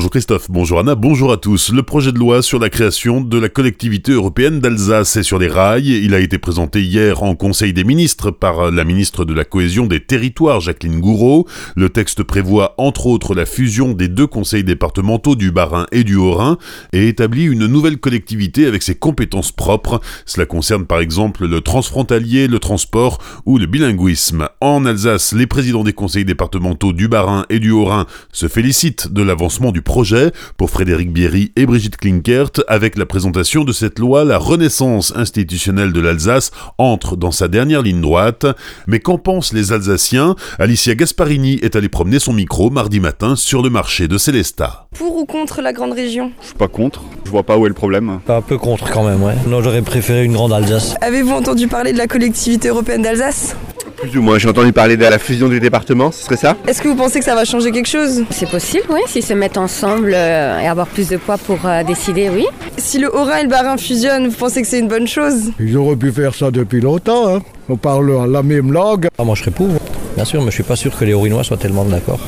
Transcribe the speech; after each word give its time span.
Bonjour 0.00 0.12
Christophe, 0.12 0.50
bonjour 0.50 0.78
Anna, 0.78 0.94
bonjour 0.94 1.30
à 1.30 1.36
tous. 1.36 1.74
Le 1.74 1.82
projet 1.82 2.10
de 2.10 2.18
loi 2.18 2.40
sur 2.40 2.58
la 2.58 2.70
création 2.70 3.20
de 3.20 3.38
la 3.38 3.50
collectivité 3.50 4.12
européenne 4.12 4.58
d'Alsace 4.58 5.16
est 5.16 5.22
sur 5.22 5.38
les 5.38 5.46
rails. 5.46 5.90
Il 5.90 6.14
a 6.14 6.20
été 6.20 6.38
présenté 6.38 6.80
hier 6.82 7.22
en 7.22 7.34
Conseil 7.34 7.74
des 7.74 7.84
ministres 7.84 8.30
par 8.30 8.70
la 8.70 8.84
ministre 8.84 9.26
de 9.26 9.34
la 9.34 9.44
Cohésion 9.44 9.84
des 9.84 10.00
Territoires, 10.00 10.60
Jacqueline 10.60 11.00
Gouraud. 11.00 11.46
Le 11.76 11.90
texte 11.90 12.22
prévoit 12.22 12.74
entre 12.78 13.08
autres 13.08 13.34
la 13.34 13.44
fusion 13.44 13.92
des 13.92 14.08
deux 14.08 14.26
conseils 14.26 14.64
départementaux 14.64 15.36
du 15.36 15.52
Bas-Rhin 15.52 15.84
et 15.92 16.02
du 16.02 16.16
Haut-Rhin 16.16 16.56
et 16.94 17.08
établit 17.08 17.44
une 17.44 17.66
nouvelle 17.66 17.98
collectivité 17.98 18.64
avec 18.64 18.82
ses 18.82 18.94
compétences 18.94 19.52
propres. 19.52 20.00
Cela 20.24 20.46
concerne 20.46 20.86
par 20.86 21.00
exemple 21.00 21.46
le 21.46 21.60
transfrontalier, 21.60 22.48
le 22.48 22.58
transport 22.58 23.18
ou 23.44 23.58
le 23.58 23.66
bilinguisme. 23.66 24.48
En 24.62 24.86
Alsace, 24.86 25.34
les 25.34 25.46
présidents 25.46 25.84
des 25.84 25.92
conseils 25.92 26.24
départementaux 26.24 26.94
du 26.94 27.06
Bas-Rhin 27.06 27.44
et 27.50 27.58
du 27.58 27.70
Haut-Rhin 27.70 28.06
se 28.32 28.48
félicitent 28.48 29.12
de 29.12 29.22
l'avancement 29.22 29.72
du 29.72 29.82
projet. 29.90 30.30
Pour 30.56 30.70
Frédéric 30.70 31.12
Bierry 31.12 31.50
et 31.56 31.66
Brigitte 31.66 31.96
Klinkert, 31.96 32.52
avec 32.68 32.96
la 32.96 33.06
présentation 33.06 33.64
de 33.64 33.72
cette 33.72 33.98
loi, 33.98 34.24
la 34.24 34.38
renaissance 34.38 35.12
institutionnelle 35.16 35.92
de 35.92 36.00
l'Alsace 36.00 36.52
entre 36.78 37.16
dans 37.16 37.32
sa 37.32 37.48
dernière 37.48 37.82
ligne 37.82 38.00
droite. 38.00 38.46
Mais 38.86 39.00
qu'en 39.00 39.18
pensent 39.18 39.52
les 39.52 39.72
Alsaciens? 39.72 40.36
Alicia 40.60 40.94
Gasparini 40.94 41.58
est 41.62 41.74
allée 41.74 41.88
promener 41.88 42.20
son 42.20 42.32
micro 42.32 42.70
mardi 42.70 43.00
matin 43.00 43.34
sur 43.34 43.62
le 43.62 43.70
marché 43.70 44.06
de 44.06 44.16
Célestat. 44.16 44.86
Pour 44.96 45.16
ou 45.16 45.24
contre 45.26 45.60
la 45.60 45.72
grande 45.72 45.92
région? 45.92 46.30
Je 46.40 46.46
suis 46.46 46.54
pas 46.54 46.68
contre, 46.68 47.02
je 47.24 47.30
vois 47.32 47.42
pas 47.42 47.58
où 47.58 47.66
est 47.66 47.68
le 47.68 47.74
problème. 47.74 48.20
Pas 48.24 48.36
un 48.36 48.42
peu 48.42 48.58
contre 48.58 48.88
quand 48.92 49.02
même, 49.02 49.24
ouais. 49.24 49.34
Non, 49.48 49.60
j'aurais 49.60 49.82
préféré 49.82 50.22
une 50.22 50.34
grande 50.34 50.52
Alsace. 50.52 50.94
Avez-vous 51.00 51.32
entendu 51.32 51.66
parler 51.66 51.92
de 51.92 51.98
la 51.98 52.06
collectivité 52.06 52.68
européenne 52.68 53.02
d'Alsace? 53.02 53.56
Plus 54.00 54.16
ou 54.16 54.22
moins, 54.22 54.38
j'ai 54.38 54.48
entendu 54.48 54.72
parler 54.72 54.96
de 54.96 55.02
la 55.02 55.18
fusion 55.18 55.48
des 55.48 55.60
départements, 55.60 56.10
ce 56.10 56.24
serait 56.24 56.36
ça? 56.36 56.56
Est-ce 56.66 56.80
que 56.80 56.88
vous 56.88 56.94
pensez 56.94 57.18
que 57.18 57.24
ça 57.24 57.34
va 57.34 57.44
changer 57.44 57.70
quelque 57.70 57.88
chose? 57.88 58.24
C'est 58.30 58.48
possible, 58.48 58.84
oui, 58.88 59.00
s'ils 59.06 59.24
se 59.24 59.34
mettent 59.34 59.58
ensemble 59.58 60.12
euh, 60.14 60.58
et 60.58 60.66
avoir 60.66 60.86
plus 60.86 61.08
de 61.10 61.18
poids 61.18 61.36
pour 61.36 61.58
euh, 61.66 61.82
décider, 61.84 62.30
oui. 62.30 62.46
Si 62.78 62.98
le 62.98 63.14
Haut-Rhin 63.14 63.36
et 63.38 63.42
le 63.42 63.50
Bas-Rhin 63.50 63.76
fusionnent, 63.76 64.28
vous 64.28 64.36
pensez 64.36 64.62
que 64.62 64.68
c'est 64.68 64.78
une 64.78 64.88
bonne 64.88 65.06
chose? 65.06 65.52
Ils 65.60 65.76
auraient 65.76 65.96
pu 65.96 66.10
faire 66.12 66.34
ça 66.34 66.50
depuis 66.50 66.80
longtemps. 66.80 67.36
Hein. 67.36 67.42
On 67.68 67.76
parle 67.76 68.30
la 68.30 68.42
même 68.42 68.72
langue. 68.72 69.08
Ah, 69.18 69.24
moi 69.24 69.34
je 69.34 69.42
serais 69.42 69.50
pour, 69.50 69.68
bien 70.16 70.24
sûr, 70.24 70.40
mais 70.40 70.50
je 70.50 70.54
suis 70.54 70.62
pas 70.62 70.76
sûr 70.76 70.96
que 70.96 71.04
les 71.04 71.12
Haurinois 71.12 71.44
soient 71.44 71.58
tellement 71.58 71.84
d'accord. 71.84 72.20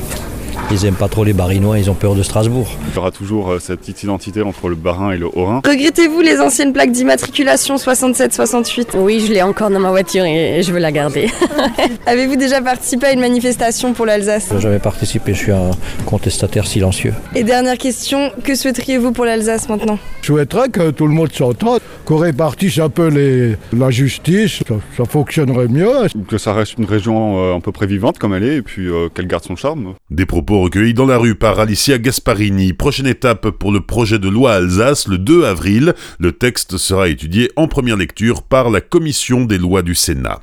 Ils 0.73 0.87
aiment 0.87 0.95
pas 0.95 1.07
trop 1.07 1.23
les 1.23 1.33
Barinois, 1.33 1.77
ils 1.77 1.91
ont 1.91 1.93
peur 1.93 2.15
de 2.15 2.23
Strasbourg. 2.23 2.67
Il 2.89 2.95
y 2.95 2.97
aura 2.97 3.11
toujours 3.11 3.51
euh, 3.51 3.59
cette 3.59 3.81
petite 3.81 4.01
identité 4.01 4.41
entre 4.41 4.69
le 4.69 4.75
Bas-Rhin 4.75 5.11
et 5.11 5.17
le 5.17 5.27
Haut-Rhin. 5.27 5.61
Regrettez-vous 5.63 6.19
les 6.21 6.39
anciennes 6.39 6.73
plaques 6.73 6.91
d'immatriculation 6.91 7.75
67-68 7.75 8.97
Oui, 8.97 9.23
je 9.23 9.31
l'ai 9.31 9.43
encore 9.43 9.69
dans 9.69 9.79
ma 9.79 9.91
voiture 9.91 10.25
et 10.25 10.63
je 10.63 10.73
veux 10.73 10.79
la 10.79 10.91
garder. 10.91 11.29
Avez-vous 12.07 12.37
déjà 12.37 12.59
participé 12.59 13.05
à 13.05 13.13
une 13.13 13.19
manifestation 13.19 13.93
pour 13.93 14.07
l'Alsace? 14.07 14.51
J'avais 14.57 14.79
participé, 14.79 15.35
je 15.35 15.37
suis 15.37 15.51
un 15.51 15.69
contestataire 16.07 16.65
silencieux. 16.65 17.13
Et 17.35 17.43
dernière 17.43 17.77
question, 17.77 18.31
que 18.43 18.55
souhaiteriez-vous 18.55 19.11
pour 19.11 19.25
l'Alsace 19.25 19.69
maintenant? 19.69 19.99
Je 20.21 20.27
souhaiterais 20.27 20.69
que 20.69 20.89
tout 20.89 21.05
le 21.05 21.13
monde 21.13 21.31
s'entende, 21.31 21.81
qu'on 22.05 22.17
répartisse 22.17 22.79
un 22.79 22.89
peu 22.89 23.09
les, 23.09 23.57
la 23.77 23.91
justice, 23.91 24.63
ça, 24.67 24.75
ça 24.97 25.05
fonctionnerait 25.05 25.67
mieux. 25.67 26.07
Que 26.27 26.39
ça 26.39 26.53
reste 26.53 26.79
une 26.79 26.85
région 26.85 27.37
euh, 27.37 27.57
à 27.57 27.59
peu 27.59 27.71
près 27.71 27.85
vivante 27.85 28.17
comme 28.17 28.33
elle 28.33 28.43
est 28.43 28.55
et 28.55 28.61
puis 28.63 28.87
euh, 28.87 29.09
qu'elle 29.13 29.27
garde 29.27 29.43
son 29.43 29.55
charme. 29.55 29.93
Des 30.09 30.25
propos 30.25 30.62
recueillis 30.63 30.93
dans 30.93 31.05
la 31.05 31.17
rue 31.17 31.35
par 31.35 31.59
Alicia 31.59 31.97
Gasparini. 31.97 32.71
Prochaine 32.71 33.07
étape 33.07 33.49
pour 33.49 33.73
le 33.73 33.81
projet 33.81 34.17
de 34.17 34.29
loi 34.29 34.53
Alsace 34.53 35.09
le 35.09 35.17
2 35.17 35.43
avril. 35.43 35.93
Le 36.19 36.31
texte 36.31 36.77
sera 36.77 37.09
étudié 37.09 37.51
en 37.57 37.67
première 37.67 37.97
lecture 37.97 38.43
par 38.43 38.69
la 38.69 38.79
commission 38.79 39.43
des 39.43 39.57
lois 39.57 39.81
du 39.81 39.93
Sénat. 39.93 40.39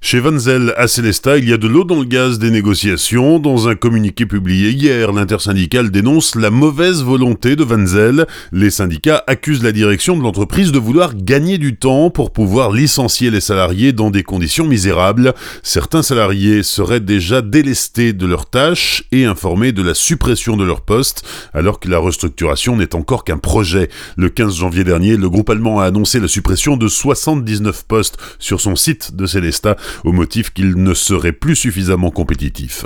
Chez 0.00 0.20
Vanzel 0.20 0.72
à 0.76 0.88
Célestat, 0.88 1.38
il 1.38 1.48
y 1.48 1.52
a 1.52 1.56
de 1.56 1.68
l'eau 1.68 1.84
dans 1.84 1.98
le 1.98 2.04
gaz 2.04 2.38
des 2.38 2.50
négociations. 2.50 3.38
Dans 3.38 3.68
un 3.68 3.74
communiqué 3.74 4.26
publié 4.26 4.70
hier, 4.70 5.12
l'intersyndicale 5.12 5.90
dénonce 5.90 6.34
la 6.34 6.50
mauvaise 6.50 7.02
volonté 7.02 7.56
de 7.56 7.64
Vanzel. 7.64 8.26
Les 8.52 8.70
syndicats 8.70 9.22
accusent 9.26 9.62
la 9.62 9.72
direction 9.72 10.16
de 10.16 10.22
l'entreprise 10.22 10.72
de 10.72 10.78
vouloir 10.78 11.14
gagner 11.14 11.58
du 11.58 11.76
temps 11.76 12.10
pour 12.10 12.32
pouvoir 12.32 12.72
licencier 12.72 13.30
les 13.30 13.40
salariés 13.40 13.92
dans 13.92 14.10
des 14.10 14.22
conditions 14.22 14.66
misérables. 14.66 15.34
Certains 15.62 16.02
salariés 16.02 16.62
seraient 16.62 17.00
déjà 17.00 17.42
délestés 17.42 18.12
de 18.12 18.26
leurs 18.26 18.48
tâches 18.48 19.04
et 19.12 19.24
informés 19.24 19.72
de 19.72 19.82
la 19.82 19.94
suppression 19.94 20.56
de 20.56 20.64
leur 20.64 20.80
poste, 20.80 21.22
alors 21.52 21.80
que 21.80 21.88
la 21.88 21.98
restructuration 21.98 22.76
n'est 22.76 22.94
encore 22.94 23.24
qu'un 23.24 23.38
projet. 23.38 23.90
Le 24.16 24.30
15 24.30 24.56
janvier 24.56 24.84
dernier, 24.84 25.16
le 25.16 25.28
groupe 25.28 25.50
allemand 25.50 25.80
a 25.80 25.84
annoncé 25.84 26.20
la 26.20 26.28
suppression 26.28 26.76
de 26.76 26.88
79 26.88 27.84
postes 27.86 28.16
sur 28.38 28.60
son 28.60 28.76
site 28.76 29.14
de 29.14 29.26
Célestat 29.26 29.57
au 30.04 30.12
motif 30.12 30.52
qu'il 30.52 30.82
ne 30.82 30.94
serait 30.94 31.32
plus 31.32 31.56
suffisamment 31.56 32.10
compétitif. 32.10 32.84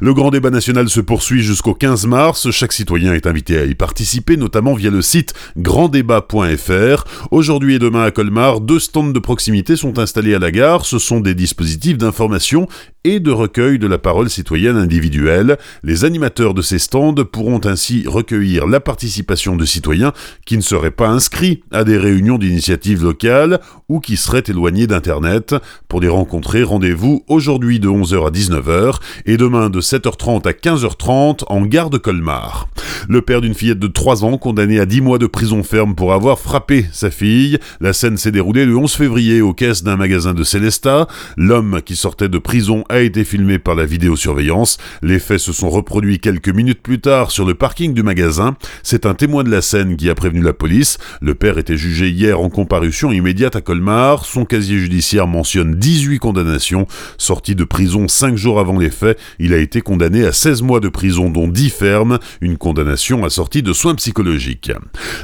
Le 0.00 0.14
grand 0.14 0.30
débat 0.30 0.50
national 0.50 0.88
se 0.88 1.00
poursuit 1.00 1.42
jusqu'au 1.42 1.74
15 1.74 2.06
mars. 2.06 2.50
Chaque 2.50 2.72
citoyen 2.72 3.14
est 3.14 3.26
invité 3.26 3.58
à 3.58 3.64
y 3.64 3.74
participer, 3.74 4.36
notamment 4.36 4.74
via 4.74 4.90
le 4.90 5.02
site 5.02 5.34
granddébat.fr. 5.56 7.04
Aujourd'hui 7.30 7.74
et 7.74 7.78
demain 7.78 8.04
à 8.04 8.10
Colmar, 8.10 8.60
deux 8.60 8.78
stands 8.78 9.04
de 9.04 9.18
proximité 9.18 9.76
sont 9.76 9.98
installés 9.98 10.34
à 10.34 10.38
la 10.38 10.50
gare. 10.50 10.86
Ce 10.86 10.98
sont 10.98 11.20
des 11.20 11.34
dispositifs 11.34 11.98
d'information 11.98 12.68
et 13.04 13.20
de 13.20 13.30
recueil 13.30 13.78
de 13.78 13.86
la 13.86 13.98
parole 13.98 14.30
citoyenne 14.30 14.78
individuelle. 14.78 15.58
Les 15.82 16.04
animateurs 16.04 16.54
de 16.54 16.62
ces 16.62 16.78
stands 16.78 17.14
pourront 17.14 17.60
ainsi 17.64 18.04
recueillir 18.06 18.66
la 18.66 18.80
participation 18.80 19.56
de 19.56 19.64
citoyens 19.66 20.12
qui 20.46 20.56
ne 20.56 20.62
seraient 20.62 20.90
pas 20.90 21.08
inscrits 21.08 21.62
à 21.70 21.84
des 21.84 21.98
réunions 21.98 22.38
d'initiatives 22.38 23.04
locales 23.04 23.60
ou 23.88 24.00
qui 24.00 24.16
seraient 24.16 24.44
éloignés 24.48 24.86
d'Internet. 24.86 25.54
Pour 25.86 26.00
les 26.00 26.08
rencontrer, 26.08 26.62
rendez-vous 26.62 27.22
aujourd'hui 27.28 27.78
de 27.78 27.88
11h 27.88 28.26
à 28.26 28.30
19h 28.30 28.96
et 29.26 29.36
demain 29.36 29.68
de 29.68 29.80
7h30 29.82 30.48
à 30.48 30.52
15h30 30.52 31.44
en 31.48 31.62
gare 31.66 31.90
de 31.90 31.98
Colmar. 31.98 32.68
Le 33.08 33.20
père 33.20 33.42
d'une 33.42 33.54
fillette 33.54 33.78
de 33.78 33.86
3 33.86 34.24
ans 34.24 34.38
condamné 34.38 34.80
à 34.80 34.86
10 34.86 35.02
mois 35.02 35.18
de 35.18 35.26
prison 35.26 35.62
ferme 35.62 35.94
pour 35.94 36.14
avoir 36.14 36.38
frappé 36.38 36.86
sa 36.92 37.10
fille. 37.10 37.58
La 37.80 37.92
scène 37.92 38.16
s'est 38.16 38.32
déroulée 38.32 38.64
le 38.64 38.76
11 38.76 38.92
février 38.92 39.42
aux 39.42 39.52
caisses 39.52 39.82
d'un 39.82 39.96
magasin 39.96 40.32
de 40.32 40.42
Célestat. 40.42 41.06
L'homme 41.36 41.82
qui 41.84 41.96
sortait 41.96 42.30
de 42.30 42.38
prison 42.38 42.84
a 42.94 43.00
été 43.00 43.24
filmé 43.24 43.58
par 43.58 43.74
la 43.74 43.86
vidéosurveillance. 43.86 44.78
Les 45.02 45.18
faits 45.18 45.40
se 45.40 45.52
sont 45.52 45.68
reproduits 45.68 46.20
quelques 46.20 46.48
minutes 46.48 46.80
plus 46.80 47.00
tard 47.00 47.32
sur 47.32 47.44
le 47.44 47.54
parking 47.54 47.92
du 47.92 48.04
magasin. 48.04 48.56
C'est 48.84 49.04
un 49.04 49.14
témoin 49.14 49.42
de 49.42 49.50
la 49.50 49.62
scène 49.62 49.96
qui 49.96 50.08
a 50.08 50.14
prévenu 50.14 50.42
la 50.42 50.52
police. 50.52 50.98
Le 51.20 51.34
père 51.34 51.58
était 51.58 51.76
jugé 51.76 52.08
hier 52.08 52.38
en 52.38 52.50
comparution 52.50 53.10
immédiate 53.10 53.56
à 53.56 53.60
Colmar. 53.60 54.24
Son 54.24 54.44
casier 54.44 54.78
judiciaire 54.78 55.26
mentionne 55.26 55.74
18 55.74 56.20
condamnations. 56.20 56.86
Sorti 57.18 57.56
de 57.56 57.64
prison 57.64 58.06
5 58.06 58.36
jours 58.36 58.60
avant 58.60 58.78
les 58.78 58.90
faits, 58.90 59.18
il 59.40 59.52
a 59.52 59.58
été 59.58 59.80
condamné 59.80 60.24
à 60.24 60.32
16 60.32 60.62
mois 60.62 60.78
de 60.78 60.88
prison 60.88 61.30
dont 61.30 61.48
10 61.48 61.70
fermes. 61.70 62.18
Une 62.40 62.56
condamnation 62.56 63.24
assortie 63.24 63.64
de 63.64 63.72
soins 63.72 63.96
psychologiques. 63.96 64.70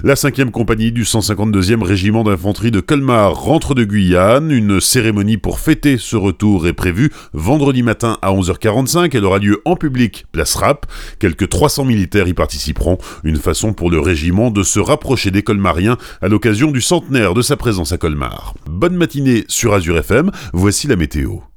La 0.02 0.14
5e 0.14 0.50
compagnie 0.50 0.91
du 0.91 1.04
152e 1.04 1.84
régiment 1.84 2.25
d'infanterie 2.25 2.72
de 2.72 2.81
Colmar 2.81 3.32
rentre 3.34 3.76
de 3.76 3.84
Guyane. 3.84 4.50
Une 4.50 4.81
cérémonie 4.81 5.37
pour 5.37 5.60
fêter 5.60 5.98
ce 5.98 6.16
retour 6.16 6.66
est 6.66 6.72
prévue 6.72 7.12
vendredi 7.60 7.82
matin 7.82 8.16
à 8.22 8.32
11h45. 8.32 9.10
Elle 9.15 9.25
aura 9.26 9.38
lieu 9.38 9.60
en 9.66 9.76
public, 9.76 10.25
place 10.32 10.54
Rap. 10.54 10.87
Quelques 11.19 11.50
300 11.50 11.84
militaires 11.84 12.26
y 12.26 12.32
participeront. 12.32 12.97
Une 13.22 13.37
façon 13.37 13.75
pour 13.75 13.91
le 13.91 14.00
régiment 14.00 14.50
de 14.50 14.62
se 14.62 14.81
rapprocher 14.81 15.31
des 15.31 15.43
colmariens 15.43 15.99
à 16.22 16.28
l'occasion 16.28 16.70
du 16.70 16.81
centenaire 16.81 17.34
de 17.34 17.43
sa 17.43 17.59
présence 17.59 17.93
à 17.93 17.99
Colmar. 17.99 18.54
Bonne 18.65 18.97
matinée 18.97 19.44
sur 19.49 19.75
Azure 19.75 19.99
FM. 19.99 20.31
Voici 20.54 20.87
la 20.87 20.97
météo. 20.97 21.50